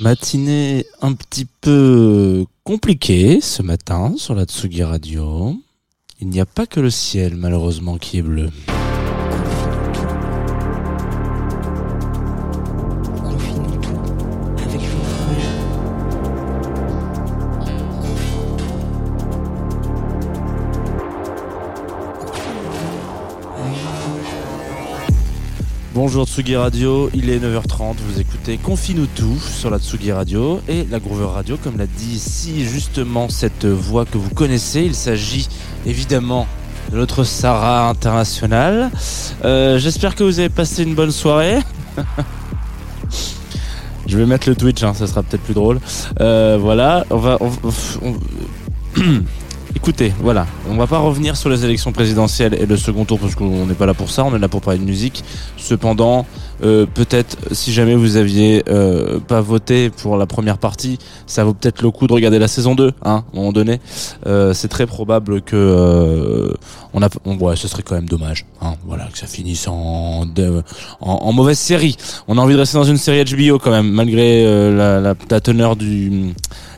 Matinée 0.00 0.86
un 1.00 1.14
petit 1.14 1.46
peu 1.60 2.44
compliquée 2.62 3.40
ce 3.40 3.62
matin 3.62 4.14
sur 4.16 4.36
la 4.36 4.44
Tsugi 4.44 4.84
Radio. 4.84 5.56
Il 6.20 6.28
n'y 6.28 6.40
a 6.40 6.46
pas 6.46 6.66
que 6.66 6.78
le 6.78 6.90
ciel 6.90 7.34
malheureusement 7.34 7.98
qui 7.98 8.18
est 8.18 8.22
bleu. 8.22 8.50
Bonjour 25.94 26.26
Tsugi 26.26 26.56
Radio, 26.56 27.08
il 27.14 27.30
est 27.30 27.38
9h30, 27.38 27.94
vous 28.04 28.18
écoutez 28.18 28.56
Confine-nous 28.56 29.06
tout 29.06 29.38
sur 29.38 29.70
la 29.70 29.78
Tsugi 29.78 30.10
Radio 30.10 30.60
et 30.68 30.84
la 30.90 30.98
Groover 30.98 31.28
Radio, 31.32 31.56
comme 31.56 31.78
l'a 31.78 31.86
dit 31.86 32.18
si 32.18 32.64
justement 32.64 33.28
cette 33.28 33.64
voix 33.64 34.04
que 34.04 34.18
vous 34.18 34.30
connaissez, 34.30 34.82
il 34.82 34.96
s'agit 34.96 35.48
évidemment 35.86 36.48
de 36.90 36.96
notre 36.96 37.22
Sarah 37.22 37.88
internationale. 37.88 38.90
Euh, 39.44 39.78
J'espère 39.78 40.16
que 40.16 40.24
vous 40.24 40.40
avez 40.40 40.48
passé 40.48 40.82
une 40.82 40.96
bonne 40.96 41.12
soirée. 41.12 41.60
Je 44.08 44.18
vais 44.18 44.26
mettre 44.26 44.48
le 44.48 44.56
Twitch, 44.56 44.82
hein, 44.82 44.94
ça 44.94 45.06
sera 45.06 45.22
peut-être 45.22 45.44
plus 45.44 45.54
drôle. 45.54 45.78
Euh, 46.20 46.58
voilà, 46.60 47.04
on 47.10 47.18
va... 47.18 47.38
Écoutez, 49.84 50.14
voilà, 50.18 50.46
on 50.66 50.76
va 50.76 50.86
pas 50.86 50.96
revenir 50.96 51.36
sur 51.36 51.50
les 51.50 51.62
élections 51.62 51.92
présidentielles 51.92 52.54
et 52.54 52.64
le 52.64 52.74
second 52.78 53.04
tour 53.04 53.18
parce 53.18 53.34
qu'on 53.34 53.66
n'est 53.66 53.74
pas 53.74 53.84
là 53.84 53.92
pour 53.92 54.08
ça, 54.08 54.24
on 54.24 54.34
est 54.34 54.38
là 54.38 54.48
pour 54.48 54.62
parler 54.62 54.80
de 54.80 54.84
musique. 54.84 55.22
Cependant, 55.58 56.24
euh, 56.62 56.86
peut-être 56.86 57.36
si 57.52 57.70
jamais 57.70 57.94
vous 57.94 58.16
aviez 58.16 58.62
euh, 58.70 59.20
pas 59.20 59.42
voté 59.42 59.90
pour 59.90 60.16
la 60.16 60.24
première 60.24 60.56
partie, 60.56 60.98
ça 61.26 61.44
vaut 61.44 61.52
peut-être 61.52 61.82
le 61.82 61.90
coup 61.90 62.06
de 62.06 62.14
regarder 62.14 62.38
la 62.38 62.48
saison 62.48 62.74
2, 62.74 62.86
hein, 62.86 62.92
à 63.04 63.10
un 63.10 63.24
moment 63.34 63.52
donné. 63.52 63.78
Euh, 64.26 64.54
c'est 64.54 64.68
très 64.68 64.86
probable 64.86 65.42
que 65.42 66.54
on 66.94 67.02
a, 67.02 67.08
ouais, 67.26 67.56
ce 67.56 67.68
serait 67.68 67.82
quand 67.82 67.94
même 67.94 68.08
dommage, 68.08 68.46
hein, 68.62 68.76
voilà, 68.86 69.04
que 69.12 69.18
ça 69.18 69.26
finisse 69.26 69.68
en, 69.68 70.24
mauvaise 71.34 71.58
série. 71.58 71.98
On 72.26 72.38
a 72.38 72.40
envie 72.40 72.54
de 72.54 72.60
rester 72.60 72.78
dans 72.78 72.84
une 72.84 72.96
série 72.96 73.22
HBO 73.22 73.58
quand 73.58 73.70
même, 73.70 73.90
malgré 73.90 74.46
la 74.72 75.40
teneur 75.42 75.76
du 75.76 76.32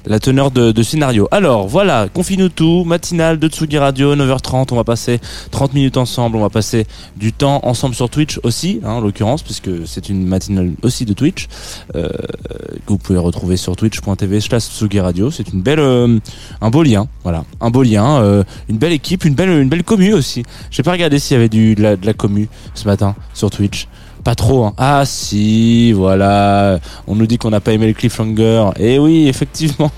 la 0.07 0.21
teneur 0.21 0.51
de, 0.51 0.83
scénario. 0.83 1.29
Alors 1.31 1.67
voilà, 1.67 2.09
confine-nous 2.13 2.49
tout, 2.49 2.85
matinale 2.85 3.39
de 3.39 3.49
Tsugi 3.49 3.79
Radio, 3.79 4.15
9h30, 4.15 4.69
on 4.71 4.77
va 4.77 4.85
passer 4.85 5.21
30 5.51 5.75
minutes 5.75 5.97
ensemble, 5.97 6.37
on 6.37 6.43
va 6.43 6.51
passer 6.51 6.87
du 7.17 7.33
temps 7.33 7.61
ensemble 7.65 7.95
sur 7.95 8.09
Twitch 8.09 8.39
aussi, 8.45 8.81
hein, 8.85 8.93
en 8.93 9.01
l'occurrence, 9.01 9.43
puisque 9.43 9.71
c'est 9.87 10.09
une 10.09 10.27
matinale 10.27 10.73
aussi 10.83 11.05
de 11.05 11.13
Twitch, 11.13 11.49
euh, 11.97 12.09
que 12.09 12.89
vous 12.89 12.99
pouvez 12.99 13.19
retrouver 13.19 13.57
sur 13.57 13.75
twitch.tv 13.75 14.41
slash 14.41 14.63
Tsugi 14.63 15.01
Radio. 15.01 15.31
C'est 15.31 15.53
une 15.53 15.63
belle, 15.63 15.81
euh, 15.81 16.19
un 16.61 16.71
beau 16.71 16.83
lien, 16.83 17.09
voilà, 17.25 17.45
un 17.61 17.71
beau 17.71 17.83
lien, 17.83 18.21
euh, 18.23 18.45
une 18.69 18.79
belle 18.79 18.93
équipe, 18.93 19.25
une 19.25 19.35
belle, 19.35 19.51
une 19.51 19.69
belle 19.69 19.85
commu 19.85 20.13
aussi. 20.13 20.45
J'ai 20.71 20.83
pas 20.83 20.93
regardé 20.93 21.19
s'il 21.19 21.35
y 21.35 21.39
avait 21.39 21.49
du, 21.49 21.75
la, 21.75 21.97
de 21.97 22.07
la 22.07 22.13
commu 22.13 22.49
ce 22.75 22.87
matin 22.87 23.17
sur 23.35 23.51
Twitch. 23.51 23.89
Pas 24.27 24.35
trop, 24.35 24.65
hein. 24.65 24.75
Ah 24.77 25.05
si, 25.07 25.93
voilà. 25.93 26.81
On 27.07 27.15
nous 27.15 27.29
dit 27.29 27.39
qu'on 27.39 27.51
n'a 27.51 27.61
pas 27.61 27.73
aimé 27.73 27.87
le 27.87 27.93
cliffhanger. 27.93 28.71
Et 28.77 28.99
oui, 28.99 29.29
effectivement. 29.29 29.93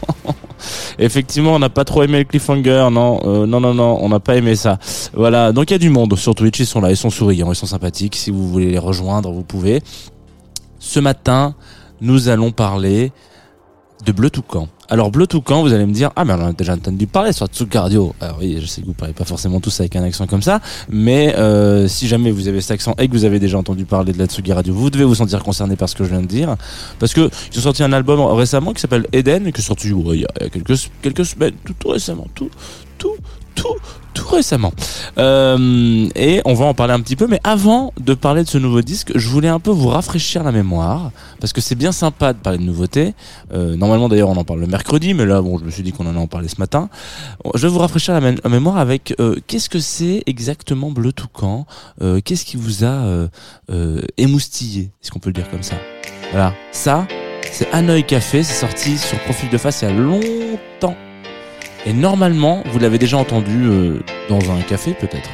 effectivement, 0.98 1.54
on 1.54 1.58
n'a 1.58 1.70
pas 1.70 1.86
trop 1.86 2.02
aimé 2.02 2.18
le 2.18 2.24
cliffhanger. 2.24 2.90
Non, 2.92 3.20
euh, 3.24 3.46
non, 3.46 3.58
non, 3.58 3.72
non, 3.72 3.96
on 4.02 4.10
n'a 4.10 4.20
pas 4.20 4.36
aimé 4.36 4.54
ça. 4.54 4.78
Voilà. 5.14 5.52
Donc 5.52 5.70
il 5.70 5.72
y 5.72 5.76
a 5.76 5.78
du 5.78 5.88
monde 5.88 6.14
sur 6.14 6.34
Twitch. 6.34 6.60
Ils 6.60 6.66
sont 6.66 6.82
là, 6.82 6.90
ils 6.90 6.96
sont 6.98 7.08
souriants, 7.08 7.50
ils 7.50 7.56
sont 7.56 7.64
sympathiques. 7.64 8.16
Si 8.16 8.30
vous 8.30 8.46
voulez 8.46 8.70
les 8.70 8.78
rejoindre, 8.78 9.32
vous 9.32 9.44
pouvez. 9.44 9.80
Ce 10.78 11.00
matin, 11.00 11.54
nous 12.02 12.28
allons 12.28 12.52
parler 12.52 13.12
de 14.04 14.12
Bleu 14.12 14.28
Toucan. 14.28 14.68
Alors 14.90 15.10
Bleu 15.10 15.26
Toucan, 15.26 15.60
vous 15.60 15.74
allez 15.74 15.84
me 15.84 15.92
dire, 15.92 16.10
ah 16.16 16.24
mais 16.24 16.32
on 16.32 16.46
a 16.46 16.52
déjà 16.54 16.72
entendu 16.72 17.06
parler 17.06 17.32
sur 17.34 17.46
Tsugi 17.46 17.76
Radio. 17.76 18.14
Alors 18.22 18.38
oui, 18.40 18.56
je 18.58 18.64
sais 18.64 18.80
que 18.80 18.86
vous 18.86 18.94
parlez 18.94 19.12
pas 19.12 19.26
forcément 19.26 19.60
tous 19.60 19.80
avec 19.80 19.94
un 19.96 20.02
accent 20.02 20.26
comme 20.26 20.40
ça, 20.40 20.60
mais 20.88 21.36
euh, 21.36 21.86
si 21.88 22.08
jamais 22.08 22.30
vous 22.30 22.48
avez 22.48 22.62
cet 22.62 22.70
accent 22.70 22.94
et 22.96 23.06
que 23.06 23.12
vous 23.12 23.26
avez 23.26 23.38
déjà 23.38 23.58
entendu 23.58 23.84
parler 23.84 24.14
de 24.14 24.18
la 24.18 24.24
Tsugi 24.24 24.50
Radio, 24.50 24.72
vous 24.72 24.88
devez 24.88 25.04
vous 25.04 25.14
sentir 25.14 25.42
concerné 25.42 25.76
par 25.76 25.90
ce 25.90 25.94
que 25.94 26.04
je 26.04 26.08
viens 26.08 26.22
de 26.22 26.26
dire, 26.26 26.56
parce 26.98 27.12
que 27.12 27.28
ils 27.52 27.58
ont 27.58 27.62
sorti 27.62 27.82
un 27.82 27.92
album 27.92 28.18
récemment 28.34 28.72
qui 28.72 28.80
s'appelle 28.80 29.06
Eden, 29.12 29.52
qui 29.52 29.60
est 29.60 29.64
sorti 29.64 29.92
ouais, 29.92 30.16
il 30.16 30.20
y 30.22 30.24
a 30.24 30.28
il 30.40 30.44
y 30.44 30.46
a 30.46 30.48
quelques 30.48 30.90
quelques 31.02 31.26
semaines, 31.26 31.54
tout, 31.66 31.74
tout 31.78 31.88
récemment, 31.88 32.26
tout 32.34 32.50
tout 32.96 33.14
tout 34.14 34.26
récemment. 34.28 34.72
Euh, 35.18 36.08
et 36.16 36.40
on 36.44 36.54
va 36.54 36.64
en 36.66 36.74
parler 36.74 36.92
un 36.92 37.00
petit 37.00 37.16
peu, 37.16 37.26
mais 37.28 37.40
avant 37.44 37.92
de 38.00 38.14
parler 38.14 38.42
de 38.42 38.48
ce 38.48 38.58
nouveau 38.58 38.82
disque, 38.82 39.12
je 39.14 39.28
voulais 39.28 39.48
un 39.48 39.60
peu 39.60 39.70
vous 39.70 39.88
rafraîchir 39.88 40.42
la 40.42 40.52
mémoire, 40.52 41.10
parce 41.40 41.52
que 41.52 41.60
c'est 41.60 41.74
bien 41.76 41.92
sympa 41.92 42.32
de 42.32 42.38
parler 42.38 42.58
de 42.58 42.64
nouveautés. 42.64 43.14
Euh, 43.52 43.76
normalement 43.76 44.08
d'ailleurs 44.08 44.28
on 44.30 44.36
en 44.36 44.44
parle 44.44 44.60
le 44.60 44.66
mercredi, 44.66 45.14
mais 45.14 45.24
là 45.24 45.40
bon 45.40 45.58
je 45.58 45.64
me 45.64 45.70
suis 45.70 45.82
dit 45.82 45.92
qu'on 45.92 46.06
en 46.06 46.16
a 46.16 46.18
en 46.18 46.26
parlé 46.26 46.48
ce 46.48 46.56
matin. 46.58 46.88
Je 47.54 47.62
vais 47.62 47.68
vous 47.72 47.78
rafraîchir 47.78 48.14
la, 48.14 48.20
mé- 48.20 48.38
la 48.42 48.50
mémoire 48.50 48.78
avec 48.78 49.14
euh, 49.20 49.36
qu'est-ce 49.46 49.68
que 49.68 49.78
c'est 49.80 50.22
exactement 50.26 50.90
Bleu 50.90 51.12
Toucan? 51.12 51.66
Euh, 52.02 52.20
Qu'est-ce 52.24 52.44
qui 52.44 52.56
vous 52.56 52.84
a 52.84 53.28
euh, 53.70 54.02
émoustillé 54.16 54.90
Est-ce 55.02 55.10
qu'on 55.10 55.20
peut 55.20 55.30
le 55.30 55.34
dire 55.34 55.48
comme 55.50 55.62
ça? 55.62 55.76
Voilà, 56.32 56.54
ça 56.72 57.06
c'est 57.52 57.68
Hanoï 57.72 58.04
Café, 58.04 58.42
c'est 58.42 58.60
sorti 58.60 58.98
sur 58.98 59.18
Profil 59.20 59.48
de 59.48 59.56
Face 59.58 59.80
il 59.82 59.88
y 59.88 59.90
a 59.90 59.94
longtemps. 59.94 60.96
Et 61.86 61.92
normalement, 61.92 62.62
vous 62.66 62.78
l'avez 62.78 62.98
déjà 62.98 63.16
entendu 63.16 63.64
euh, 63.64 64.00
dans 64.28 64.50
un 64.50 64.60
café 64.62 64.94
peut-être. 64.94 65.30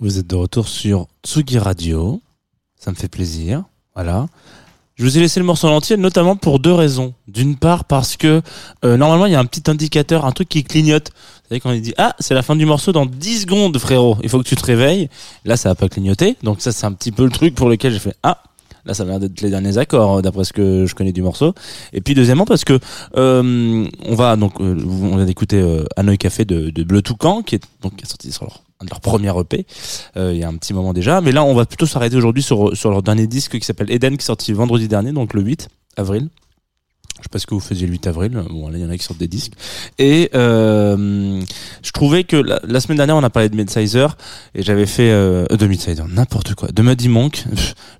Vous 0.00 0.18
êtes 0.18 0.28
de 0.28 0.36
retour 0.36 0.68
sur 0.68 1.08
Tsugi 1.24 1.58
Radio. 1.58 2.22
Ça 2.78 2.92
me 2.92 2.96
fait 2.96 3.08
plaisir. 3.08 3.64
Voilà. 3.94 4.28
Je 4.94 5.02
vous 5.02 5.18
ai 5.18 5.20
laissé 5.20 5.40
le 5.40 5.46
morceau 5.46 5.66
en 5.66 5.74
entier, 5.74 5.96
notamment 5.96 6.36
pour 6.36 6.60
deux 6.60 6.72
raisons. 6.72 7.14
D'une 7.26 7.56
part, 7.56 7.84
parce 7.84 8.16
que 8.16 8.40
euh, 8.84 8.96
normalement, 8.96 9.26
il 9.26 9.32
y 9.32 9.34
a 9.34 9.40
un 9.40 9.44
petit 9.44 9.68
indicateur, 9.68 10.24
un 10.24 10.30
truc 10.30 10.48
qui 10.48 10.62
clignote. 10.62 11.08
Vous 11.08 11.48
savez, 11.48 11.60
quand 11.60 11.72
il 11.72 11.82
dit 11.82 11.94
Ah, 11.98 12.14
c'est 12.20 12.34
la 12.34 12.42
fin 12.42 12.54
du 12.54 12.64
morceau 12.64 12.92
dans 12.92 13.06
10 13.06 13.40
secondes, 13.40 13.76
frérot, 13.76 14.16
il 14.22 14.28
faut 14.28 14.38
que 14.38 14.48
tu 14.48 14.54
te 14.54 14.64
réveilles. 14.64 15.08
Là, 15.44 15.56
ça 15.56 15.70
va 15.70 15.74
pas 15.74 15.88
clignoter. 15.88 16.36
Donc, 16.44 16.60
ça, 16.60 16.70
c'est 16.70 16.86
un 16.86 16.92
petit 16.92 17.10
peu 17.10 17.24
le 17.24 17.30
truc 17.30 17.56
pour 17.56 17.68
lequel 17.68 17.92
j'ai 17.92 17.98
fait 17.98 18.14
Ah, 18.22 18.40
Là, 18.84 18.94
ça 18.94 19.02
a 19.02 19.06
l'air 19.06 19.18
d'être 19.18 19.40
les 19.40 19.50
derniers 19.50 19.78
accords, 19.78 20.18
hein, 20.18 20.22
d'après 20.22 20.44
ce 20.44 20.52
que 20.52 20.86
je 20.86 20.94
connais 20.94 21.12
du 21.12 21.22
morceau. 21.22 21.54
Et 21.92 22.00
puis, 22.00 22.14
deuxièmement, 22.14 22.46
parce 22.46 22.64
que 22.64 22.78
euh, 23.16 23.86
on 24.06 24.14
va 24.14 24.36
donc, 24.36 24.60
euh, 24.60 24.76
on 24.86 25.16
vient 25.16 25.26
d'écouter 25.26 25.60
euh, 25.60 25.84
Hanoï 25.96 26.18
Café 26.18 26.44
de, 26.44 26.70
de 26.70 26.84
Bleu 26.84 27.02
Toucan, 27.02 27.42
qui 27.42 27.56
est 27.56 27.62
donc 27.82 27.94
sorti 28.04 28.30
sur 28.32 28.44
leur, 28.44 28.62
leur 28.88 29.00
premier 29.00 29.32
EP 29.38 29.66
euh, 30.16 30.32
il 30.32 30.38
y 30.38 30.44
a 30.44 30.48
un 30.48 30.56
petit 30.56 30.72
moment 30.72 30.92
déjà. 30.92 31.20
Mais 31.20 31.32
là, 31.32 31.44
on 31.44 31.54
va 31.54 31.66
plutôt 31.66 31.86
s'arrêter 31.86 32.16
aujourd'hui 32.16 32.42
sur 32.42 32.76
sur 32.76 32.90
leur 32.90 33.02
dernier 33.02 33.26
disque 33.26 33.58
qui 33.58 33.64
s'appelle 33.64 33.90
Eden, 33.90 34.16
qui 34.16 34.22
est 34.22 34.26
sorti 34.26 34.52
vendredi 34.52 34.88
dernier, 34.88 35.12
donc 35.12 35.34
le 35.34 35.42
8 35.42 35.68
avril. 35.96 36.28
Je 37.18 37.24
sais 37.24 37.28
pas 37.30 37.38
ce 37.38 37.46
que 37.46 37.54
vous 37.54 37.60
faisiez 37.60 37.86
le 37.86 37.92
8 37.92 38.06
avril. 38.06 38.42
Bon, 38.50 38.68
là, 38.68 38.78
il 38.78 38.84
y 38.84 38.86
en 38.86 38.90
a 38.90 38.96
qui 38.96 39.04
sortent 39.04 39.18
des 39.18 39.28
disques. 39.28 39.52
Et 39.98 40.30
euh, 40.34 41.40
je 41.82 41.90
trouvais 41.92 42.24
que 42.24 42.36
la, 42.36 42.80
semaine 42.80 42.96
dernière, 42.96 43.16
on 43.16 43.24
a 43.24 43.30
parlé 43.30 43.48
de 43.48 43.56
Midsizer 43.56 44.16
et 44.54 44.62
j'avais 44.62 44.86
fait 44.86 45.10
euh, 45.10 45.46
de 45.46 45.66
Midsizer, 45.66 46.06
n'importe 46.08 46.54
quoi, 46.54 46.68
de 46.68 46.82
Muddy 46.82 47.08
Monk. 47.08 47.44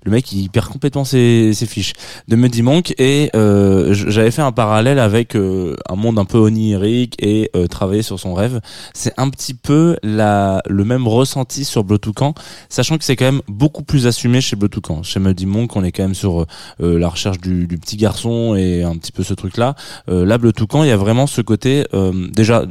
Le 0.03 0.11
mec, 0.11 0.31
il 0.31 0.49
perd 0.49 0.67
complètement 0.67 1.03
ses, 1.03 1.53
ses 1.53 1.65
fiches. 1.65 1.93
De 2.27 2.35
Muddy 2.35 2.61
Monk 2.61 2.93
et 2.97 3.29
euh, 3.35 3.93
j'avais 3.93 4.31
fait 4.31 4.41
un 4.41 4.51
parallèle 4.51 4.99
avec 4.99 5.35
euh, 5.35 5.75
un 5.89 5.95
monde 5.95 6.19
un 6.19 6.25
peu 6.25 6.37
onirique 6.37 7.15
et 7.19 7.49
euh, 7.55 7.67
travailler 7.67 8.01
sur 8.01 8.19
son 8.19 8.33
rêve. 8.33 8.61
C'est 8.93 9.13
un 9.17 9.29
petit 9.29 9.53
peu 9.53 9.97
la, 10.03 10.61
le 10.67 10.83
même 10.83 11.07
ressenti 11.07 11.65
sur 11.65 11.83
Bleu 11.83 11.97
Toucan, 11.97 12.33
sachant 12.69 12.97
que 12.97 13.03
c'est 13.03 13.15
quand 13.15 13.25
même 13.25 13.41
beaucoup 13.47 13.83
plus 13.83 14.07
assumé 14.07 14.41
chez 14.41 14.55
Bleu 14.55 14.69
Toucan. 14.69 15.03
Chez 15.03 15.19
Muddy 15.19 15.45
Monk, 15.45 15.75
on 15.75 15.83
est 15.83 15.91
quand 15.91 16.03
même 16.03 16.15
sur 16.15 16.45
euh, 16.81 16.99
la 16.99 17.09
recherche 17.09 17.39
du, 17.39 17.67
du 17.67 17.77
petit 17.77 17.97
garçon 17.97 18.55
et 18.55 18.83
un 18.83 18.95
petit 18.97 19.08
peu 19.11 19.23
ce 19.23 19.33
truc-là. 19.33 19.75
Euh, 20.09 20.25
là, 20.25 20.37
Bleu 20.37 20.51
Toucan, 20.53 20.83
il 20.83 20.87
y 20.89 20.91
a 20.91 20.97
vraiment 20.97 21.27
ce 21.27 21.41
côté 21.41 21.85
euh, 21.93 22.27
déjà 22.31 22.65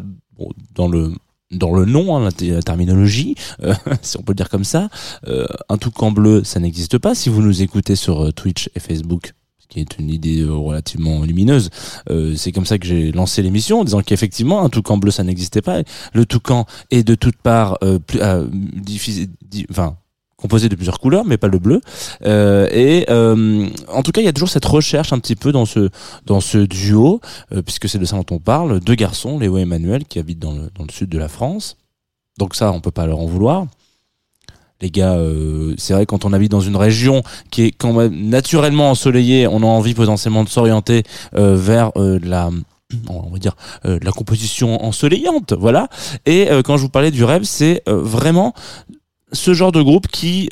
dans 0.75 0.89
le 0.89 1.13
dans 1.51 1.75
le 1.75 1.87
nom, 1.87 2.15
hein, 2.15 2.29
la, 2.43 2.61
terminologie, 2.63 3.35
euh, 3.63 3.73
si 4.03 4.19
on 4.19 4.23
peut 4.23 4.33
le 4.33 4.37
dire 4.37 4.51
comme 4.51 4.65
ça, 4.65 4.91
euh, 5.29 5.47
un 5.71 5.79
toucan 5.79 6.11
bleu, 6.13 6.45
ça 6.45 6.61
n'existe 6.61 6.99
pas. 6.99 7.15
Si 7.15 7.31
vous 7.31 7.41
nous 7.41 7.63
écoutez 7.63 7.97
sur 7.97 8.23
euh, 8.27 8.33
Twitch 8.33 8.69
et 8.75 8.81
Facebook, 8.81 9.33
ce 9.59 9.67
qui 9.67 9.81
est 9.81 9.99
une 9.99 10.11
idée 10.11 10.45
relativement 10.45 11.23
lumineuse, 11.25 11.71
c'est 12.37 12.53
comme 12.53 12.67
ça 12.67 12.79
que 12.79 12.87
j'ai 12.87 13.13
lancé 13.13 13.43
l'émission, 13.43 13.81
en 13.81 13.85
disant 13.85 14.03
qu'effectivement, 14.03 14.63
un 14.63 14.69
toucan 14.69 14.99
bleu, 14.99 15.11
ça 15.11 15.25
n'existait 15.25 15.63
pas. 15.63 15.83
Le 16.13 16.27
toucan 16.27 16.67
est 16.91 17.03
de 17.03 17.15
toutes 17.15 17.37
parts 17.37 17.79
diffusé- 18.83 19.29
di- 19.43 19.67
enfin, 19.71 19.97
composé 20.41 20.69
de 20.69 20.77
plusieurs 20.77 21.01
couleurs, 21.01 21.25
mais 21.27 21.37
pas 21.37 21.49
le 21.49 21.59
bleu. 21.59 21.81
Euh, 22.25 22.69
et 22.73 23.07
euh, 23.11 23.67
en 23.89 24.03
tout 24.03 24.13
cas, 24.13 24.21
il 24.21 24.25
y 24.25 24.29
a 24.29 24.33
toujours 24.33 24.49
cette 24.49 24.65
recherche 24.65 25.13
un 25.13 25.19
petit 25.19 25.37
peu 25.37 25.53
dans 25.53 25.67
ce 25.67 25.91
dans 26.25 26.41
ce 26.41 26.59
duo, 26.59 27.21
euh, 27.53 27.61
puisque 27.63 27.89
c'est 27.89 27.99
de 27.99 28.05
ça 28.05 28.17
dont 28.17 28.27
on 28.31 28.39
parle, 28.39 28.81
deux 28.81 28.95
garçons, 28.95 29.39
Léo 29.39 29.59
et 29.59 29.63
Emmanuel, 29.63 30.05
qui 30.05 30.19
habitent 30.19 30.39
dans 30.39 30.53
le 30.53 30.71
dans 30.77 30.85
le 30.85 30.93
sud 30.93 31.11
de 31.11 31.19
la 31.19 31.29
France. 31.29 31.77
Donc 32.39 32.55
ça, 32.55 32.73
on 32.73 32.81
peut 32.81 32.93
pas 32.93 33.07
leur 33.07 33.19
en 33.19 33.27
vouloir. 33.27 33.67
Les 34.81 34.91
gars, 34.93 35.15
euh, 35.15 35.75
c'est 35.77 35.93
vrai 35.93 36.07
quand 36.07 36.25
on 36.25 36.33
habite 36.33 36.53
dans 36.53 36.61
une 36.61 36.77
région 36.77 37.25
qui 37.51 37.65
est 37.65 37.73
quand 37.73 37.93
même 37.93 38.15
naturellement 38.29 38.91
ensoleillée, 38.91 39.49
on 39.49 39.63
a 39.63 39.67
envie 39.67 39.95
potentiellement 39.95 40.45
de 40.45 40.49
s'orienter 40.49 41.03
euh, 41.35 41.57
vers 41.57 41.91
euh, 41.97 42.21
la 42.23 42.51
on 43.09 43.31
va 43.31 43.39
dire 43.39 43.55
euh, 43.85 43.99
la 44.03 44.13
composition 44.13 44.83
ensoleillante, 44.85 45.53
voilà. 45.53 45.89
Et 46.27 46.51
euh, 46.51 46.63
quand 46.63 46.77
je 46.77 46.83
vous 46.83 46.89
parlais 46.89 47.11
du 47.11 47.25
rêve, 47.25 47.43
c'est 47.43 47.83
euh, 47.89 48.01
vraiment 48.01 48.55
ce 49.33 49.55
genre 49.55 49.73
de 49.73 49.83
groupe 49.83 50.07
qui, 50.09 50.49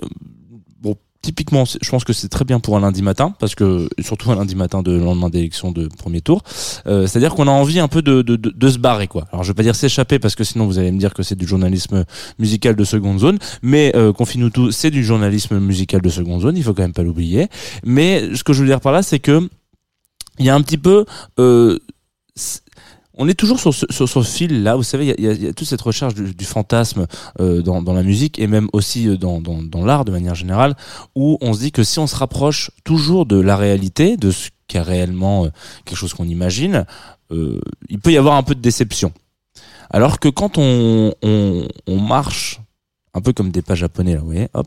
bon, 0.80 0.97
typiquement, 1.23 1.64
je 1.64 1.90
pense 1.90 2.04
que 2.04 2.12
c'est 2.12 2.28
très 2.28 2.45
bien 2.45 2.61
pour 2.61 2.76
un 2.76 2.80
lundi 2.80 3.02
matin, 3.02 3.35
parce 3.40 3.54
que 3.54 3.88
surtout 4.00 4.30
un 4.30 4.37
lundi 4.37 4.54
matin 4.54 4.83
de 4.83 4.92
lendemain 4.92 5.28
d'élection 5.28 5.73
de 5.73 5.88
premier 5.88 6.21
tour. 6.21 6.42
Euh, 6.87 7.06
C'est-à-dire 7.06 7.35
qu'on 7.35 7.49
a 7.49 7.50
envie 7.50 7.80
un 7.80 7.88
peu 7.88 8.02
de, 8.02 8.23
de, 8.23 8.37
de, 8.37 8.50
de 8.50 8.68
se 8.68 8.78
barrer, 8.78 9.09
quoi. 9.09 9.26
Alors 9.33 9.42
je 9.42 9.50
vais 9.50 9.54
pas 9.54 9.62
dire 9.62 9.75
s'échapper, 9.75 10.18
parce 10.18 10.35
que 10.35 10.45
sinon 10.45 10.66
vous 10.66 10.78
allez 10.78 10.92
me 10.92 10.99
dire 10.99 11.14
que 11.14 11.23
c'est 11.23 11.35
du 11.35 11.47
journalisme 11.47 12.04
musical 12.38 12.76
de 12.76 12.85
seconde 12.85 13.18
zone, 13.18 13.38
mais 13.62 13.92
euh, 13.97 14.12
confie-nous 14.12 14.50
tout, 14.50 14.71
c'est 14.71 14.90
du 14.90 15.04
journalisme 15.04 15.59
musical 15.59 16.00
de 16.00 16.09
seconde 16.11 16.42
zone, 16.42 16.56
il 16.56 16.62
faut 16.62 16.75
quand 16.75 16.83
même 16.83 16.92
pas 16.92 17.02
l'oublier. 17.02 17.49
Mais 17.85 18.35
ce 18.35 18.45
que 18.45 18.52
je 18.52 18.61
veux 18.61 18.68
dire 18.68 18.80
par 18.80 18.92
là, 18.92 19.02
c'est 19.02 19.18
que 19.18 19.49
il 20.38 20.45
y 20.45 20.50
a 20.50 20.54
un 20.54 20.61
petit 20.61 20.78
peu 20.78 21.06
euh, 21.40 21.78
on 23.16 23.28
est 23.28 23.35
toujours 23.35 23.58
sur 23.58 23.75
ce, 23.75 23.87
sur 23.90 24.08
ce 24.08 24.23
fil 24.23 24.62
là, 24.62 24.76
vous 24.76 24.82
savez, 24.82 25.14
il 25.18 25.25
y 25.25 25.44
y 25.44 25.49
a 25.49 25.52
toute 25.52 25.66
cette 25.66 25.80
recherche 25.80 26.14
du, 26.14 26.35
du 26.35 26.44
fantasme 26.44 27.06
euh, 27.40 27.62
dans, 27.62 27.82
dans 27.82 27.94
la 27.94 28.02
musique 28.02 28.38
et 28.38 28.46
même 28.46 28.68
aussi 28.73 29.08
euh, 29.08 29.16
dans, 29.16 29.40
dans, 29.40 29.62
dans 29.62 29.85
l'art 29.85 30.04
de 30.04 30.12
manière 30.12 30.35
générale, 30.35 30.76
où 31.14 31.38
on 31.40 31.52
se 31.54 31.61
dit 31.61 31.73
que 31.73 31.82
si 31.82 31.99
on 31.99 32.06
se 32.06 32.16
rapproche 32.16 32.70
toujours 32.85 33.26
de 33.26 33.40
la 33.40 33.56
réalité, 33.56 34.16
de 34.16 34.30
ce 34.30 34.50
qu'est 34.68 34.80
réellement 34.80 35.46
euh, 35.46 35.49
quelque 35.85 35.99
chose 35.99 36.14
qu'on 36.14 36.28
imagine, 36.28 36.85
euh, 37.32 37.61
il 37.88 37.99
peut 37.99 38.12
y 38.12 38.18
avoir 38.18 38.37
un 38.37 38.42
peu 38.42 38.54
de 38.54 38.61
déception. 38.61 39.12
Alors 39.90 40.18
que 40.18 40.28
quand 40.28 40.58
on, 40.58 41.14
on, 41.23 41.68
on 41.87 42.00
marche 42.00 42.61
un 43.14 43.20
peu 43.20 43.32
comme 43.32 43.50
des 43.50 43.62
pas 43.62 43.75
japonais 43.75 44.14
là, 44.14 44.20
vous 44.20 44.26
voyez, 44.26 44.49
hop, 44.52 44.66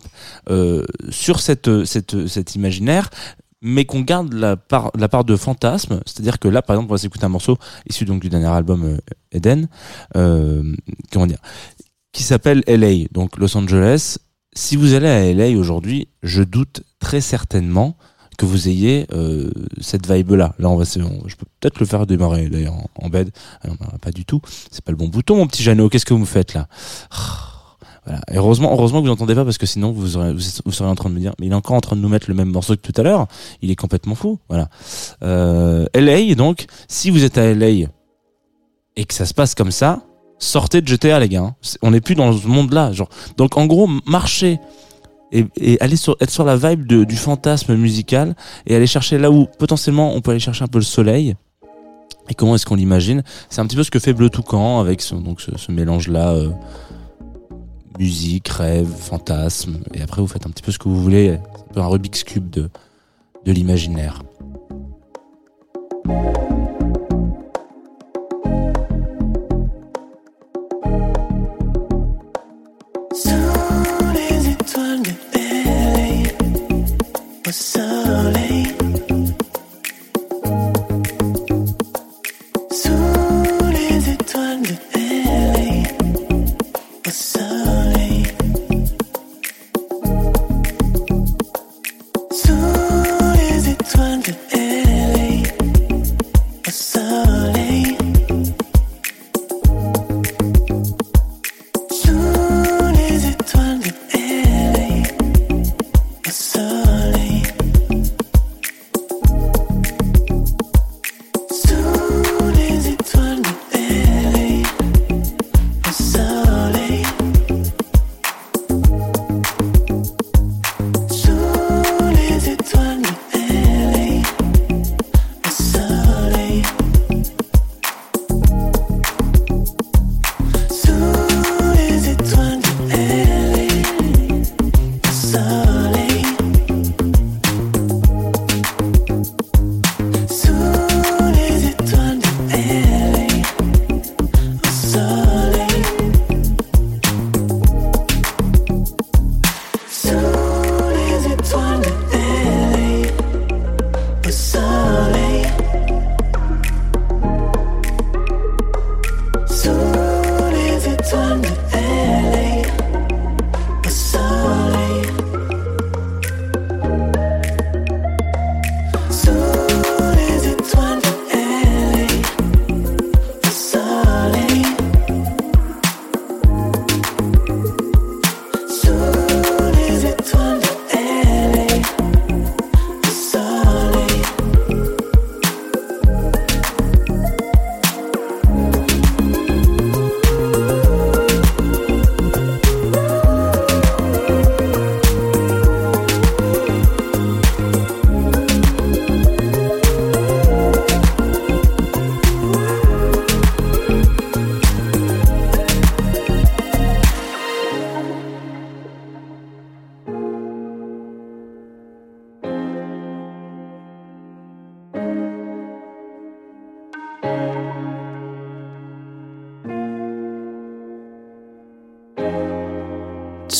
euh, 0.50 0.84
sur 1.10 1.39
cette, 1.39 1.86
cette, 1.86 2.27
cet 2.27 2.56
imaginaire, 2.56 3.10
mais 3.62 3.86
qu'on 3.86 4.01
garde 4.01 4.34
la 4.34 4.56
part, 4.56 4.92
la 4.98 5.10
part 5.10 5.24
de 5.25 5.36
fantasme, 5.36 6.00
c'est-à-dire 6.06 6.39
que 6.39 6.48
là, 6.48 6.62
par 6.62 6.75
exemple, 6.75 6.92
on 6.92 6.96
va 6.96 7.00
s'écouter 7.00 7.25
un 7.25 7.30
morceau 7.30 7.58
issu 7.89 8.06
donc 8.06 8.22
du 8.22 8.30
dernier 8.30 8.48
album 8.48 8.84
euh, 8.86 8.98
Eden, 9.32 9.68
euh, 10.16 10.63
comment 11.12 11.28
dire, 11.28 11.39
qui 12.12 12.24
s'appelle 12.24 12.63
LA, 12.68 13.08
donc 13.12 13.38
Los 13.38 13.56
Angeles. 13.58 14.18
Si 14.54 14.75
vous 14.75 14.94
allez 14.94 15.08
à 15.08 15.34
LA 15.34 15.58
aujourd'hui, 15.58 16.08
je 16.24 16.42
doute 16.42 16.84
très 17.00 17.22
certainement 17.22 17.96
que 18.38 18.46
vous 18.46 18.70
ayez 18.70 19.06
euh, 19.12 19.50
cette 19.82 20.10
vibe-là. 20.10 20.56
Là, 20.60 20.70
on 20.70 20.78
va, 20.78 20.86
on- 21.04 21.28
je 21.28 21.36
peux 21.36 21.46
peut-être 21.60 21.80
le 21.80 21.86
faire 21.86 22.08
démarrer 22.08 22.48
d'ailleurs 22.50 22.74
en, 22.74 22.89
en 22.96 23.10
bed. 23.10 23.30
Ah 23.62 23.68
non, 23.68 23.75
non, 23.82 23.98
pas 24.01 24.12
du 24.12 24.24
tout. 24.25 24.42
C'est 24.72 24.84
pas 24.84 24.92
le 24.94 24.98
bon 24.98 25.10
bouton, 25.10 25.36
mon 25.36 25.46
petit 25.46 25.62
Jeannot. 25.62 25.89
Qu'est-ce 25.89 26.06
que 26.06 26.13
vous 26.13 26.22
me 26.22 26.25
faites 26.25 26.54
là? 26.54 26.68
Et 28.32 28.38
heureusement, 28.38 28.72
heureusement 28.72 29.00
que 29.00 29.04
vous 29.04 29.10
n'entendez 29.12 29.36
pas 29.36 29.46
parce 29.46 29.58
que 29.58 29.66
sinon 29.66 29.92
vous, 29.92 30.18
aurez, 30.18 30.36
seriez 30.39 30.89
en 30.89 30.96
train 30.96 31.10
de 31.10 31.16
me 31.16 31.20
dire, 31.20 31.34
mais 31.39 31.48
il 31.48 31.51
est 31.51 31.56
encore 31.56 31.75
en 31.75 31.82
train 31.82 31.96
de 31.96 32.01
nous 32.01 32.10
mettre 32.10 32.30
le 32.30 32.36
même 32.36 32.50
morceau 32.50 32.75
que 32.75 32.82
tout 32.82 33.00
à 33.00 33.04
l'heure. 33.04 33.28
Il 33.62 33.72
est 33.72 33.75
complètement 33.75 34.16
fou. 34.16 34.39
Voilà. 34.50 34.70
Euh, 35.24 35.86
LA, 35.94 36.36
donc, 36.36 36.66
si 36.88 37.10
vous 37.10 37.24
êtes 37.24 37.38
à 37.38 37.54
LA 37.54 37.88
et 38.96 39.06
que 39.06 39.13
ça 39.13 39.25
se 39.25 39.34
passe 39.34 39.56
comme 39.56 39.72
ça, 39.72 40.01
sortez 40.39 40.82
de 40.82 40.88
GTA, 40.88 41.20
les 41.20 41.30
gars. 41.30 41.42
hein. 41.42 41.56
On 41.82 41.92
n'est 41.92 42.01
plus 42.01 42.16
dans 42.16 42.34
ce 42.34 42.48
monde-là. 42.48 42.92
Donc, 43.38 43.58
en 43.58 43.66
gros, 43.66 43.88
marchez 44.06 44.60
et, 45.32 45.46
être 45.82 46.30
sur 46.30 46.44
la 46.44 46.56
vibe 46.56 46.88
du 46.88 47.16
fantasme 47.16 47.75
musical 47.75 48.36
et 48.66 48.75
aller 48.75 48.88
chercher 48.88 49.18
là 49.18 49.30
où 49.30 49.46
potentiellement 49.60 50.16
on 50.16 50.22
peut 50.22 50.32
aller 50.32 50.39
chercher 50.39 50.63
un 50.63 50.68
peu 50.68 50.80
le 50.80 50.86
soleil. 50.86 51.36
Et 52.30 52.36
comment 52.36 52.56
est-ce 52.56 52.66
qu'on 52.66 52.75
l'imagine? 52.75 53.24
C'est 53.50 53.60
un 53.60 53.66
petit 53.66 53.75
peu 53.75 53.84
ce 53.84 53.89
que 53.92 54.00
fait 54.00 54.13
Bleu 54.13 54.30
Toucan 54.30 54.80
avec 54.80 55.01
ce, 55.01 55.16
donc 55.16 55.42
ce, 55.42 55.58
ce 55.58 55.72
mélange-là. 55.72 56.30
euh, 56.30 56.51
musique, 58.00 58.48
rêve, 58.48 58.88
fantasme, 58.88 59.79
et 59.94 60.01
après 60.01 60.22
vous 60.22 60.27
faites 60.27 60.46
un 60.48 60.50
petit 60.50 60.63
peu 60.63 60.72
ce 60.72 60.79
que 60.79 60.88
vous 60.88 61.01
voulez, 61.01 61.32
un 61.32 61.74
peu 61.74 61.82
un 61.82 61.88
Rubik's 61.88 62.24
Cube 62.24 62.50
de, 62.50 62.70
de 63.46 63.51
l'imaginaire. 63.51 64.24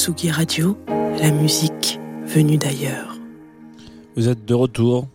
Radio, 0.10 0.76
la 0.88 1.30
musique 1.30 2.00
venue 2.26 2.58
d'ailleurs. 2.58 3.16
Vous 4.16 4.28
êtes 4.28 4.44
de 4.44 4.54
retour 4.56 5.08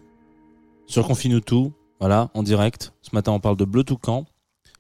sur 0.87 1.05
Confine 1.05 1.41
voilà, 1.99 2.31
en 2.33 2.45
direct. 2.45 2.93
Ce 3.03 3.11
matin, 3.13 3.33
on 3.33 3.41
parle 3.41 3.57
de 3.57 3.65
Bleu 3.65 3.83
Toucan, 3.83 4.25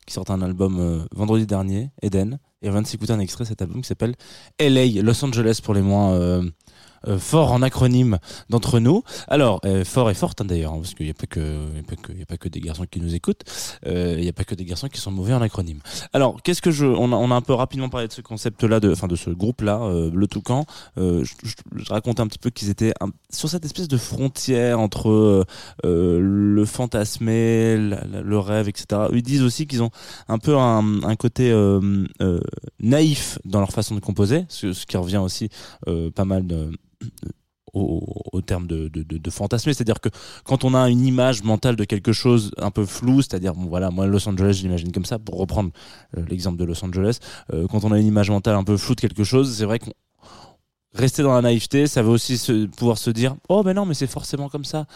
qui 0.06 0.14
sort 0.14 0.30
un 0.30 0.40
album 0.40 0.78
euh, 0.78 1.04
vendredi 1.12 1.46
dernier, 1.46 1.90
Eden. 2.00 2.38
Et 2.62 2.68
on 2.68 2.72
vient 2.72 2.82
de 2.82 2.86
s'écouter 2.86 3.12
un 3.12 3.18
extrait 3.18 3.42
de 3.42 3.48
cet 3.48 3.60
album 3.60 3.82
qui 3.82 3.88
s'appelle 3.88 4.14
LA, 4.60 5.02
Los 5.02 5.24
Angeles 5.24 5.58
pour 5.62 5.74
les 5.74 5.82
moins 5.82 6.12
euh, 6.12 6.48
euh, 7.06 7.18
forts 7.18 7.52
en 7.52 7.62
acronyme 7.62 8.18
d'entre 8.50 8.78
nous. 8.80 9.02
Alors, 9.28 9.60
euh, 9.64 9.84
fort 9.84 10.10
et 10.10 10.14
forte 10.14 10.40
hein, 10.40 10.44
d'ailleurs, 10.44 10.72
hein, 10.72 10.78
parce 10.80 10.94
qu'il 10.94 11.06
n'y 11.06 11.10
a, 11.10 11.14
pas 11.14 11.26
que- 11.26 11.40
a, 11.40 12.22
a 12.22 12.26
pas 12.26 12.36
que 12.36 12.48
des 12.48 12.60
garçons 12.60 12.84
qui 12.90 13.00
nous 13.00 13.14
écoutent, 13.14 13.42
Euh, 13.86 14.14
il 14.16 14.22
n'y 14.22 14.28
a 14.28 14.32
pas 14.32 14.44
que 14.44 14.54
des 14.54 14.64
garçons 14.64 14.88
qui 14.88 15.00
sont 15.00 15.10
mauvais 15.10 15.34
en 15.34 15.42
acronyme. 15.42 15.80
Alors, 16.12 16.42
qu'est-ce 16.42 16.62
que 16.62 16.70
je. 16.70 16.86
On 16.86 17.12
a, 17.12 17.16
on 17.16 17.30
a 17.30 17.34
un 17.34 17.42
peu 17.42 17.52
rapidement 17.54 17.88
parlé 17.88 18.08
de 18.08 18.12
ce 18.12 18.20
concept-là, 18.22 18.80
de, 18.80 18.90
enfin 18.92 19.08
de 19.08 19.16
ce 19.16 19.30
groupe-là, 19.30 19.78
Le 20.12 20.26
Toucan. 20.26 20.64
Je, 20.96 21.22
je, 21.24 21.54
je 21.76 21.90
racontais 21.92 22.20
un 22.22 22.26
petit 22.26 22.38
peu 22.38 22.50
qu'ils 22.50 22.70
étaient 22.70 22.92
un- 23.00 23.10
sur 23.30 23.48
cette 23.48 23.64
espèce 23.64 23.88
de 23.88 23.96
frontière 23.98 24.80
entre 24.80 25.44
le 25.84 26.64
fantasmé, 26.64 27.76
la- 27.76 28.04
le 28.22 28.38
rêve, 28.38 28.68
etc. 28.68 29.02
Ils 29.12 29.22
disent 29.22 29.42
aussi 29.42 29.66
qu'ils 29.66 29.82
ont 29.82 29.90
un 30.28 30.38
peu 30.38 30.56
un, 30.56 31.02
un 31.02 31.16
côté 31.16 31.50
euh, 31.50 32.04
naïf 32.80 33.38
dans 33.44 33.60
leur 33.60 33.70
façon 33.72 33.94
de 33.94 34.00
composer, 34.00 34.44
ce, 34.48 34.72
ce 34.72 34.86
qui 34.86 34.96
revient 34.96 35.18
aussi 35.18 35.48
euh, 35.88 36.10
pas 36.10 36.24
mal 36.24 36.46
de, 36.46 36.70
au, 37.74 38.40
terme 38.40 38.66
de, 38.66 38.88
de, 38.88 39.30
fantasmer, 39.30 39.74
c'est-à-dire 39.74 40.00
que 40.00 40.08
quand 40.44 40.64
on 40.64 40.74
a 40.74 40.88
une 40.88 41.04
image 41.04 41.42
mentale 41.42 41.76
de 41.76 41.84
quelque 41.84 42.12
chose 42.12 42.52
un 42.58 42.70
peu 42.70 42.84
flou, 42.84 43.20
c'est-à-dire 43.20 43.54
bon 43.54 43.66
voilà, 43.66 43.90
moi 43.90 44.06
Los 44.06 44.28
Angeles, 44.28 44.54
je 44.58 44.62
l'imagine 44.62 44.92
comme 44.92 45.04
ça, 45.04 45.18
pour 45.18 45.38
reprendre 45.38 45.70
euh, 46.16 46.24
l'exemple 46.28 46.56
de 46.56 46.64
Los 46.64 46.84
Angeles, 46.84 47.18
euh, 47.52 47.66
quand 47.66 47.84
on 47.84 47.92
a 47.92 47.98
une 47.98 48.06
image 48.06 48.30
mentale 48.30 48.54
un 48.54 48.64
peu 48.64 48.76
floue 48.76 48.94
de 48.94 49.00
quelque 49.00 49.24
chose, 49.24 49.56
c'est 49.56 49.64
vrai 49.64 49.78
qu'on 49.78 49.92
rester 50.94 51.22
dans 51.22 51.34
la 51.34 51.42
naïveté, 51.42 51.86
ça 51.86 52.02
veut 52.02 52.10
aussi 52.10 52.38
se, 52.38 52.66
pouvoir 52.66 52.98
se 52.98 53.10
dire 53.10 53.34
oh 53.48 53.62
ben 53.62 53.74
non 53.74 53.84
mais 53.84 53.94
c'est 53.94 54.06
forcément 54.06 54.48
comme 54.48 54.64
ça. 54.64 54.86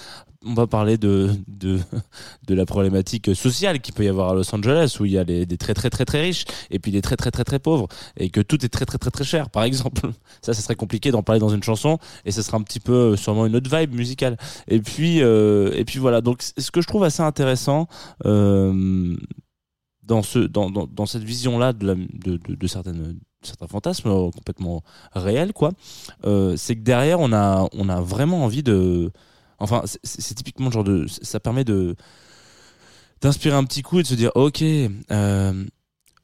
On 0.45 0.55
va 0.55 0.67
parler 0.67 0.97
de 0.97 1.31
de 1.49 1.78
de 2.47 2.55
la 2.55 2.64
problématique 2.64 3.35
sociale 3.35 3.81
qu'il 3.81 3.95
peut 3.95 4.05
y 4.05 4.09
avoir 4.09 4.31
à 4.31 4.35
Los 4.35 4.55
Angeles 4.55 4.97
où 5.00 5.05
il 5.05 5.12
y 5.12 5.19
a 5.19 5.25
des 5.25 5.47
très 5.57 5.75
très 5.75 5.90
très 5.90 6.05
très 6.05 6.21
riches 6.21 6.45
et 6.71 6.78
puis 6.78 6.93
des 6.93 7.02
très 7.02 7.17
très 7.17 7.31
très 7.31 7.45
très 7.45 7.59
pauvres 7.59 7.88
et 8.17 8.31
que 8.31 8.40
tout 8.40 8.64
est 8.64 8.69
très 8.69 8.87
très 8.87 8.99
très 8.99 9.11
très 9.11 9.25
cher 9.25 9.50
par 9.50 9.62
exemple. 9.69 10.11
Ça, 10.40 10.55
ça 10.55 10.62
serait 10.62 10.76
compliqué 10.76 11.11
d'en 11.11 11.23
parler 11.23 11.40
dans 11.40 11.49
une 11.50 11.62
chanson 11.62 11.99
et 12.25 12.31
ce 12.31 12.43
sera 12.43 12.59
un 12.59 12.62
petit 12.62 12.81
peu 12.81 12.93
euh, 12.93 13.17
sûrement 13.17 13.47
une 13.47 13.57
autre 13.57 13.76
vibe 13.76 13.95
musicale. 13.95 14.37
Et 14.69 14.81
puis 14.81 15.21
euh, 15.23 15.73
et 15.75 15.85
puis 15.85 15.99
voilà. 15.99 16.21
Donc 16.21 16.43
ce 16.43 16.71
que 16.71 16.81
je 16.81 16.87
trouve 16.87 17.05
assez 17.05 17.23
intéressant. 17.23 17.88
Euh, 18.25 19.17
dans 20.05 20.23
ce 20.23 20.38
dans, 20.38 20.71
dans, 20.71 21.05
cette 21.05 21.23
vision 21.23 21.59
là 21.59 21.75
de, 21.75 21.87
la, 21.87 21.95
de, 21.95 22.38
de, 22.38 22.55
de 22.55 22.67
certaines 22.67 23.21
certains 23.42 23.66
fantasmes 23.68 24.09
euh, 24.09 24.30
complètement 24.30 24.83
réels 25.14 25.52
quoi. 25.52 25.73
Euh, 26.25 26.57
c'est 26.57 26.75
que 26.76 26.80
derrière 26.80 27.21
on 27.21 27.33
a 27.33 28.00
vraiment 28.00 28.45
envie 28.45 28.62
de 28.62 29.11
enfin 29.59 29.83
c'est- 30.02 30.35
typiquement 30.35 30.66
le 30.66 30.73
genre 30.73 30.85
de 30.85 31.07
ça 31.09 31.40
permet 31.40 31.64
d'inspirer 33.23 33.54
un 33.57 33.64
petit 33.64 33.83
coup 33.83 33.99
et 33.99 34.02
de 34.02 34.09
se 34.09 34.14
dire 34.14 34.30
ok 34.35 34.62
euh, 34.62 35.64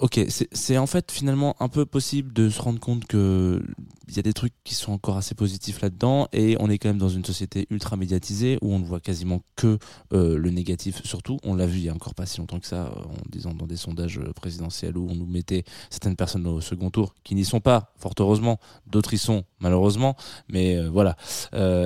ok 0.01 0.21
c'est 0.29 0.77
en 0.79 0.87
fait 0.87 1.13
finalement 1.13 1.55
un 1.61 1.69
peu 1.69 1.87
possible 1.87 2.33
de 2.33 2.51
se 2.51 2.61
rendre 2.61 2.81
compte 2.81 3.05
que 3.07 3.63
il 4.09 4.17
y 4.17 4.19
a 4.19 4.23
des 4.23 4.33
trucs 4.33 4.53
qui 4.65 4.75
sont 4.75 4.93
encore 4.93 5.17
assez 5.17 5.35
positifs 5.35 5.81
là-dedans 5.81 6.29
et 6.33 6.57
on 6.61 6.69
est 6.69 6.79
quand 6.79 6.89
même 6.89 6.99
dans 6.99 7.09
une 7.09 7.25
société 7.25 7.67
ultra 7.71 7.97
médiatisée 7.97 8.59
où 8.61 8.73
on 8.75 8.79
ne 8.79 8.85
voit 8.85 9.01
quasiment 9.01 9.41
que 9.57 9.79
euh, 10.13 10.37
le 10.37 10.51
négatif 10.51 11.03
surtout. 11.05 11.39
On 11.43 11.55
l'a 11.55 11.67
vu 11.67 11.79
il 11.79 11.85
y 11.85 11.89
a 11.89 11.95
encore 11.95 12.15
pas 12.15 12.27
si 12.27 12.39
longtemps 12.39 12.61
que 12.61 12.67
ça 12.67 12.87
euh, 12.87 12.91
en 12.91 13.15
disant 13.31 13.55
dans 13.55 13.67
des 13.67 13.77
sondages 13.79 14.19
euh, 14.19 14.33
présidentiels 14.35 14.99
où 14.99 15.09
on 15.11 15.15
nous 15.15 15.27
mettait 15.27 15.65
certaines 15.89 16.17
personnes 16.17 16.47
au 16.47 16.61
second 16.61 16.91
tour 16.91 17.15
qui 17.25 17.35
n'y 17.35 17.45
sont 17.45 17.61
pas 17.61 17.93
fort 17.97 18.13
heureusement. 18.19 18.59
D'autres 18.87 19.15
y 19.15 19.19
sont 19.19 19.45
malheureusement. 19.61 20.17
Mais 20.51 20.87
voilà. 20.87 21.17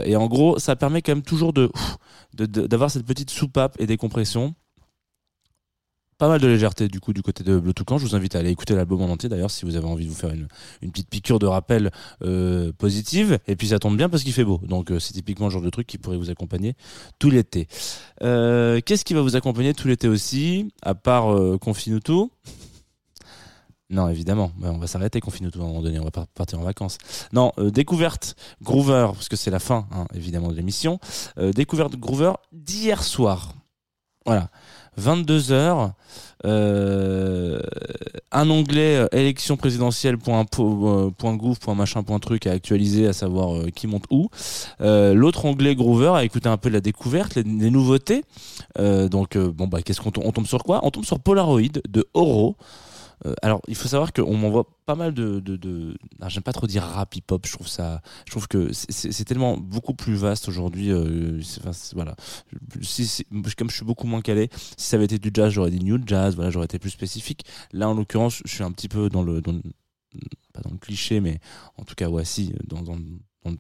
Et 0.04 0.16
en 0.16 0.26
gros 0.26 0.58
ça 0.58 0.74
permet 0.76 1.02
quand 1.02 1.12
même 1.12 1.22
toujours 1.22 1.52
de- 1.52 1.70
d'avoir 2.34 2.90
cette 2.90 3.06
petite 3.06 3.30
soupape 3.30 3.76
et 3.80 3.86
décompression 3.86 4.54
pas 6.18 6.28
mal 6.28 6.40
de 6.40 6.48
légèreté 6.48 6.88
du 6.88 6.98
coup 7.00 7.12
du 7.12 7.22
côté 7.22 7.44
de 7.44 7.58
Bleu 7.58 7.72
Toucan. 7.72 7.96
Je 7.96 8.04
vous 8.04 8.16
invite 8.16 8.34
à 8.34 8.40
aller 8.40 8.50
écouter 8.50 8.74
l'album 8.74 9.00
en 9.02 9.06
entier 9.06 9.28
d'ailleurs 9.28 9.50
si 9.52 9.64
vous 9.64 9.76
avez 9.76 9.86
envie 9.86 10.04
de 10.04 10.10
vous 10.10 10.16
faire 10.16 10.30
une, 10.30 10.48
une 10.82 10.90
petite 10.90 11.08
piqûre 11.08 11.38
de 11.38 11.46
rappel 11.46 11.90
euh, 12.22 12.72
positive. 12.76 13.38
Et 13.46 13.54
puis 13.54 13.68
ça 13.68 13.78
tombe 13.78 13.96
bien 13.96 14.08
parce 14.08 14.24
qu'il 14.24 14.32
fait 14.32 14.44
beau. 14.44 14.60
Donc 14.64 14.90
euh, 14.90 14.98
c'est 14.98 15.14
typiquement 15.14 15.46
le 15.46 15.52
genre 15.52 15.62
de 15.62 15.70
truc 15.70 15.86
qui 15.86 15.96
pourrait 15.96 16.16
vous 16.16 16.30
accompagner 16.30 16.74
tout 17.18 17.30
l'été. 17.30 17.68
Euh, 18.22 18.80
Qu'est-ce 18.84 19.04
qui 19.04 19.14
va 19.14 19.22
vous 19.22 19.36
accompagner 19.36 19.74
tout 19.74 19.86
l'été 19.86 20.08
aussi 20.08 20.72
À 20.82 20.94
part 20.94 21.32
euh, 21.32 21.56
Confine 21.56 22.00
tout 22.00 22.30
non, 23.90 24.06
évidemment, 24.08 24.52
Ouais, 24.60 24.68
on 24.68 24.76
va 24.76 24.86
s'arrêter, 24.86 25.18
confine 25.18 25.50
tout 25.50 25.60
à 25.60 25.64
un 25.64 25.66
moment 25.66 25.80
donné, 25.80 25.98
on 25.98 26.04
va 26.04 26.10
partir 26.10 26.60
en 26.60 26.62
vacances. 26.62 26.98
Non, 27.32 27.52
euh, 27.58 27.70
découverte 27.70 28.36
Groover, 28.60 29.08
parce 29.14 29.30
que 29.30 29.36
c'est 29.36 29.50
la 29.50 29.60
fin, 29.60 29.86
hein, 29.92 30.06
évidemment, 30.12 30.48
de 30.48 30.54
l'émission. 30.54 31.00
Euh, 31.38 31.52
découverte 31.52 31.96
Groover 31.96 32.32
d'hier 32.52 33.02
soir. 33.02 33.54
Voilà. 34.26 34.50
22h, 34.98 35.92
euh, 36.44 37.60
un 38.32 38.50
onglet 38.50 38.96
euh, 38.96 39.06
élection 39.12 39.56
présidentielle 39.56 40.18
point 40.18 40.44
po- 40.44 40.88
euh, 40.88 41.10
point 42.02 42.18
truc 42.18 42.46
à 42.46 42.52
actualiser 42.52 43.06
à 43.06 43.12
savoir 43.12 43.66
qui 43.74 43.86
monte 43.86 44.04
où. 44.10 44.28
L'autre 44.80 45.44
onglet 45.44 45.74
Groover 45.74 46.12
a 46.14 46.24
écouté 46.24 46.48
un 46.48 46.56
peu 46.56 46.68
la 46.68 46.80
découverte 46.80 47.36
les, 47.36 47.44
nouveautés. 47.70 48.24
Donc 48.78 49.36
bon 49.36 49.66
bah 49.66 49.82
qu'est-ce 49.82 50.00
qu'on 50.00 50.10
tom- 50.10 50.24
on 50.26 50.32
tombe 50.32 50.46
sur 50.46 50.62
quoi? 50.64 50.80
On 50.82 50.90
tombe 50.90 51.04
sur 51.04 51.18
Polaroid 51.20 51.60
de 51.88 52.06
Oro 52.14 52.56
Euh, 53.26 53.34
alors 53.42 53.60
il 53.66 53.74
faut 53.74 53.88
savoir 53.88 54.12
qu'on 54.12 54.36
m'envoie 54.36 54.64
pas 54.86 54.94
mal 54.94 55.12
de, 55.12 55.40
de, 55.40 55.96
j'aime 56.28 56.42
pas 56.42 56.52
trop 56.52 56.66
dire 56.68 56.82
rap 56.84 57.16
hip 57.16 57.24
hop 57.30 57.46
je 57.46 57.52
trouve 57.52 57.66
ça 57.66 58.00
je 58.26 58.30
trouve 58.30 58.46
que 58.46 58.72
c'est- 58.72 59.24
tellement 59.24 59.56
beaucoup 59.56 59.92
plus 59.94 60.14
vaste 60.14 60.48
aujourd'hui 60.48 60.92
euh, 60.92 61.40
voilà. 61.94 62.14
Comme 63.56 63.70
je 63.70 63.74
suis 63.76 63.84
beaucoup 63.84 64.06
moins 64.06 64.20
calé 64.22 64.48
si 64.76 64.86
ça 64.88 64.96
avait 64.96 65.06
été 65.06 65.18
du 65.18 65.30
jazz 65.34 65.52
j'aurais 65.52 65.70
dit 65.70 65.80
new 65.80 65.98
jazz 66.06 66.36
voilà 66.36 66.50
j'aurais 66.50 66.66
été 66.66 66.78
plus 66.78 66.90
spécifique. 66.90 67.44
Là 67.72 67.88
en 67.88 67.94
l'occurrence 67.94 68.40
je 68.44 68.52
suis 68.54 68.62
un 68.64 68.70
petit 68.72 68.88
peu 68.88 69.08
dans 69.08 69.22
le 69.22 69.40
dans 69.40 69.58
pas 70.52 70.60
dans 70.62 70.70
le 70.70 70.78
cliché 70.78 71.20
mais 71.20 71.40
en 71.76 71.84
tout 71.84 71.94
cas 71.94 72.08
ouais 72.08 72.24
si 72.24 72.54
dans 72.66 72.82
dans, 72.82 72.96
dans, 73.44 73.54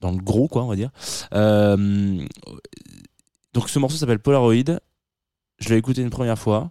dans 0.00 0.12
le 0.12 0.18
gros 0.18 0.46
quoi 0.48 0.62
on 0.62 0.68
va 0.68 0.76
dire. 0.76 0.90
Euh, 1.34 2.24
donc 3.54 3.68
ce 3.68 3.78
morceau 3.78 3.96
s'appelle 3.96 4.18
Polaroid. 4.20 4.78
Je 5.58 5.68
l'ai 5.70 5.76
écouté 5.76 6.02
une 6.02 6.10
première 6.10 6.38
fois 6.38 6.70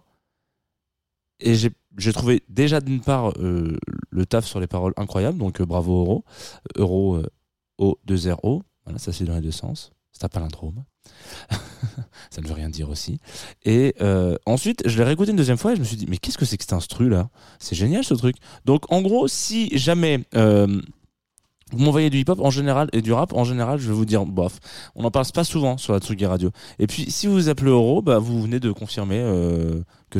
et 1.40 1.54
j'ai 1.54 2.12
trouvé 2.12 2.42
déjà 2.48 2.80
d'une 2.80 3.00
part 3.00 3.32
euh, 3.38 3.76
le 4.10 4.26
taf 4.26 4.46
sur 4.46 4.60
les 4.60 4.66
paroles 4.66 4.94
incroyable 4.96 5.38
donc 5.38 5.60
euh, 5.60 5.66
bravo 5.66 5.92
Euro 5.94 6.24
Euro 6.76 7.16
euh, 7.16 7.26
O 7.78 7.98
2 8.04 8.32
R 8.32 8.44
O. 8.44 8.62
Voilà 8.84 8.98
ça 8.98 9.12
c'est 9.12 9.24
dans 9.24 9.34
les 9.34 9.40
deux 9.40 9.50
sens. 9.50 9.92
C'est 10.12 10.24
un 10.24 10.28
palindrome. 10.28 10.82
Ça 12.30 12.40
ne 12.40 12.46
veut 12.46 12.54
rien 12.54 12.70
dire 12.70 12.88
aussi. 12.88 13.18
Et 13.64 13.94
ensuite 14.46 14.82
je 14.86 14.96
l'ai 14.96 15.04
réécouté 15.04 15.30
une 15.30 15.36
deuxième 15.36 15.58
fois 15.58 15.72
et 15.72 15.76
je 15.76 15.80
me 15.80 15.84
suis 15.84 15.96
dit 15.96 16.06
mais 16.08 16.16
qu'est-ce 16.16 16.38
que 16.38 16.46
c'est 16.46 16.56
que 16.56 16.64
cet 16.64 16.72
instru 16.72 17.10
là? 17.10 17.28
C'est 17.58 17.76
génial 17.76 18.02
ce 18.02 18.14
truc. 18.14 18.36
Donc 18.64 18.90
en 18.90 19.02
gros 19.02 19.28
si 19.28 19.76
jamais 19.76 20.24
vous 21.72 21.78
m'envoyez 21.84 22.10
du 22.10 22.18
hip-hop 22.18 22.40
en 22.40 22.50
général 22.50 22.88
et 22.92 23.02
du 23.02 23.12
rap 23.12 23.34
en 23.34 23.44
général, 23.44 23.78
je 23.78 23.88
vais 23.88 23.94
vous 23.94 24.06
dire 24.06 24.24
bof. 24.24 24.58
On 24.94 25.02
n'en 25.02 25.10
parle 25.10 25.26
pas 25.34 25.44
souvent 25.44 25.76
sur 25.76 25.92
la 25.92 25.98
Tsugi 25.98 26.24
Radio. 26.24 26.50
Et 26.78 26.86
puis 26.86 27.10
si 27.10 27.26
vous 27.26 27.34
vous 27.34 27.48
appelez 27.50 27.70
Euro, 27.70 28.00
bah 28.00 28.18
vous 28.18 28.40
venez 28.40 28.58
de 28.58 28.72
confirmer 28.72 29.22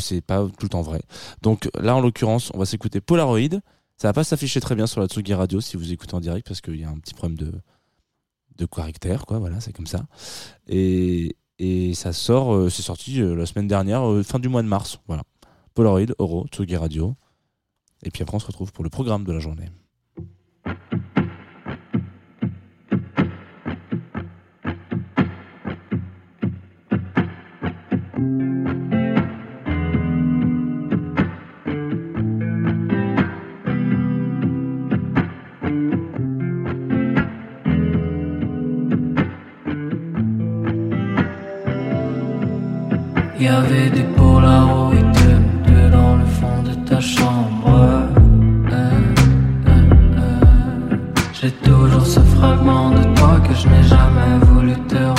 c'est 0.01 0.21
pas 0.21 0.47
tout 0.47 0.65
le 0.65 0.69
temps 0.69 0.83
vrai. 0.83 1.03
Donc 1.43 1.69
là 1.79 1.97
en 1.97 2.01
l'occurrence, 2.01 2.51
on 2.55 2.59
va 2.59 2.67
s'écouter 2.67 3.01
Polaroid. 3.01 3.61
Ça 3.97 4.09
va 4.09 4.13
pas 4.13 4.25
s'afficher 4.25 4.61
très 4.61 4.75
bien 4.75 4.87
sur 4.87 5.01
la 5.01 5.07
Tsugi 5.07 5.33
Radio 5.35 5.61
si 5.61 5.77
vous 5.77 5.93
écoutez 5.93 6.15
en 6.15 6.21
direct 6.21 6.47
parce 6.47 6.61
qu'il 6.61 6.77
y 6.77 6.85
a 6.85 6.91
un 6.91 6.99
petit 6.99 7.15
problème 7.15 7.39
de 7.39 7.53
de 8.57 8.67
caractère 8.67 9.27
quoi. 9.27 9.39
Voilà, 9.39 9.61
c'est 9.61 9.73
comme 9.73 9.87
ça. 9.87 10.07
Et 10.69 11.37
et 11.59 11.95
ça 11.95 12.13
sort, 12.13 12.55
euh, 12.55 12.69
c'est 12.69 12.83
sorti 12.83 13.21
euh, 13.21 13.35
la 13.35 13.47
semaine 13.47 13.67
dernière, 13.67 14.07
euh, 14.07 14.23
fin 14.23 14.39
du 14.39 14.49
mois 14.49 14.63
de 14.63 14.69
mars. 14.69 14.99
Voilà. 15.07 15.23
Polaroid, 15.75 16.13
Euro, 16.19 16.47
Tsugi 16.49 16.77
Radio. 16.77 17.15
Et 18.03 18.11
puis 18.11 18.23
après 18.23 18.37
on 18.37 18.41
se 18.41 18.47
retrouve 18.47 18.73
pour 18.73 18.85
le 18.85 18.91
programme 18.91 19.25
de 19.25 19.33
la 19.33 19.39
journée. 19.39 19.71
Dans 45.91 46.17
le 46.17 46.25
fond 46.25 46.63
de 46.63 46.75
ta 46.89 47.01
chambre. 47.01 47.69
Euh, 47.69 48.07
euh, 48.73 49.01
euh. 50.19 50.97
J'ai 51.33 51.51
toujours 51.51 52.07
ce 52.07 52.21
fragment 52.21 52.91
de 52.91 53.03
toi 53.17 53.41
que 53.47 53.55
je 53.55 53.67
n'ai 53.69 53.83
jamais 53.83 54.39
voulu 54.43 54.75
te 54.89 55.16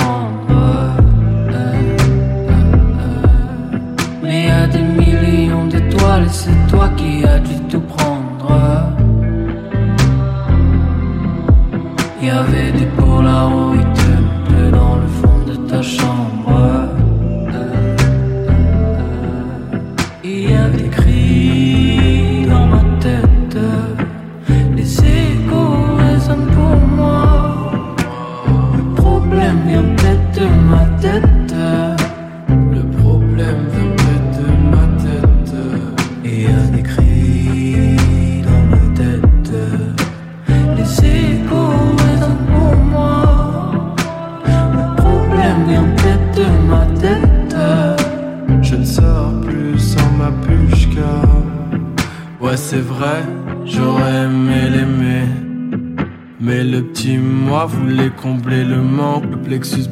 c'est 52.70 52.80
vrai, 52.80 53.22
j'aurais 53.64 54.24
aimé 54.24 54.68
l'aimer. 54.70 55.24
Mais 56.38 56.62
le 56.62 56.82
petit 56.82 57.16
moi 57.16 57.64
voulait 57.64 58.10
combler 58.10 58.62
le 58.62 58.82
manque. 58.82 59.24
Le 59.30 59.38
plexus 59.38 59.87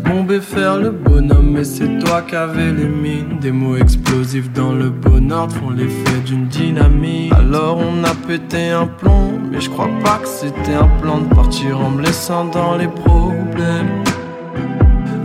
Des 3.40 3.52
mots 3.52 3.76
explosifs 3.76 4.50
dans 4.52 4.72
le 4.72 4.90
bon 4.90 5.30
ordre 5.30 5.54
font 5.54 5.70
l'effet 5.70 6.18
d'une 6.24 6.48
dynamite. 6.48 7.32
Alors 7.32 7.78
on 7.78 8.02
a 8.02 8.14
pété 8.26 8.70
un 8.70 8.88
plomb. 8.88 9.38
Mais 9.50 9.60
je 9.60 9.70
crois 9.70 9.88
pas 10.02 10.18
que 10.18 10.28
c'était 10.28 10.74
un 10.74 10.88
plan 11.00 11.18
de 11.18 11.32
partir 11.32 11.80
en 11.80 11.90
me 11.90 12.02
laissant 12.02 12.46
dans 12.46 12.76
les 12.76 12.88
problèmes. 12.88 14.02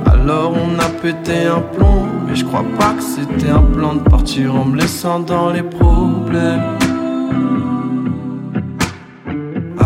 Alors 0.05 0.53
on 0.53 0.77
a 0.77 0.89
pété 1.01 1.45
un 1.45 1.61
plomb, 1.61 2.05
mais 2.27 2.35
je 2.35 2.45
crois 2.45 2.65
pas 2.77 2.93
que 2.93 3.01
c'était 3.01 3.49
un 3.49 3.63
plan 3.63 3.95
de 3.95 4.01
partir 4.01 4.53
en 4.55 4.65
me 4.65 4.77
laissant 4.77 5.21
dans 5.21 5.49
les 5.49 5.63
problèmes. 5.63 6.81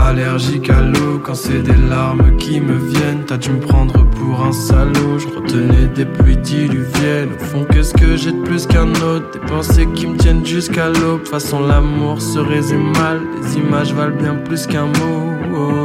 Allergique 0.06 0.70
à 0.70 0.82
l'eau 0.82 1.20
quand 1.22 1.34
c'est 1.34 1.64
des 1.64 1.76
larmes 1.90 2.38
qui 2.38 2.62
me 2.62 2.78
viennent. 2.78 3.24
T'as 3.26 3.38
dû 3.38 3.50
me 3.50 3.60
prendre 3.60 4.06
pour 4.12 4.46
un 4.46 4.52
salaud. 4.52 5.18
Je 5.18 5.28
retenais 5.28 5.88
des 5.88 6.06
pluies 6.06 6.38
diluviennes. 6.38 7.32
Au 7.42 7.44
fond, 7.44 7.66
qu'est-ce 7.72 7.94
que 7.96 8.16
j'ai 8.16 8.32
de 8.32 8.42
plus 8.44 8.68
qu'un 8.68 8.92
autre? 8.92 9.32
Des 9.34 9.40
pensées 9.40 9.88
qui 9.96 10.06
me 10.06 10.16
tiennent 10.16 10.46
jusqu'à 10.46 10.90
l'aube. 10.90 11.22
De 11.22 11.24
toute 11.24 11.30
façon, 11.30 11.60
l'amour 11.60 12.22
se 12.22 12.38
résume 12.38 12.92
mal. 12.94 13.20
Les 13.42 13.58
images 13.58 13.94
valent 13.94 14.16
bien 14.16 14.36
plus 14.36 14.68
qu'un 14.68 14.86
mot. 14.86 15.34
Oh. 15.58 15.85